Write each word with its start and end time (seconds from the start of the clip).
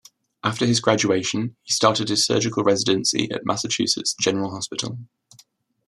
After 0.43 0.65
his 0.65 0.79
graduation, 0.79 1.57
he 1.61 1.71
started 1.71 2.09
his 2.09 2.25
surgical 2.25 2.63
residency 2.63 3.29
at 3.29 3.45
Massachusetts 3.45 4.15
General 4.19 4.49
Hospital. 4.49 4.97